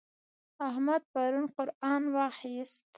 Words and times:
احمد 0.69 1.01
پرون 1.13 1.45
قرآن 1.55 2.01
واخيست. 2.13 2.83